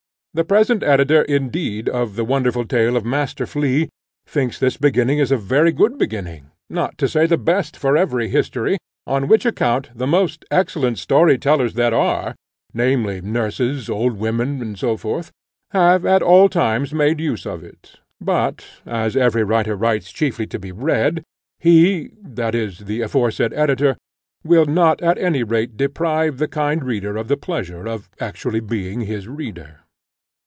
[0.33, 3.89] The present editor, indeed, of the wonderful tale of Master Flea,
[4.25, 8.77] thinks this beginning a very good beginning, not to say the best for every history,
[9.05, 12.33] on which account the most excellent story tellers that are,
[12.73, 14.95] namely, nurses, old women, &c.
[15.71, 20.57] have at all times made use of it; but as every author writes chiefly to
[20.57, 21.23] be read,
[21.59, 23.97] he, that is, the aforesaid editor,
[24.45, 29.01] will not at any rate deprive the kind reader of the pleasure of actually being
[29.01, 29.75] his reader.